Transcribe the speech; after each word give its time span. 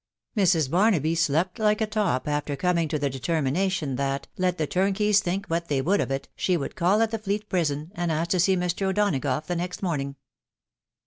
Mrs. 0.35 0.71
Barnaby 0.71 1.13
slept 1.13 1.59
like 1.59 1.79
a 1.79 1.85
top 1.85 2.27
after 2.27 2.55
coming 2.55 2.87
to 2.87 2.97
the 2.97 3.07
determination 3.07 3.97
that, 3.97 4.27
let 4.35 4.57
the 4.57 4.65
turnkeys 4.65 5.19
think 5.19 5.45
what 5.45 5.67
they 5.67 5.79
would 5.79 6.01
of 6.01 6.09
it, 6.09 6.27
she 6.35 6.57
would 6.57 6.75
call 6.75 7.03
at 7.03 7.11
the 7.11 7.19
Fleet 7.19 7.47
Prison, 7.47 7.91
and 7.93 8.11
ask 8.11 8.31
to 8.31 8.39
see 8.39 8.55
Mr. 8.57 8.87
O'Donagough 8.87 9.45
the 9.45 9.53
following 9.53 9.69
morning. 9.83 10.15